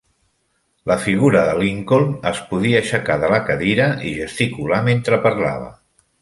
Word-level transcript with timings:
La 0.91 0.95
figura 1.01 1.43
de 1.49 1.53
Lincoln 1.59 2.09
es 2.29 2.39
podia 2.53 2.79
aixecar 2.79 3.19
de 3.25 3.29
la 3.35 3.41
cadira 3.51 3.91
i 4.13 4.15
gesticular 4.23 4.81
mentre 4.93 5.21
parlava. 5.29 5.71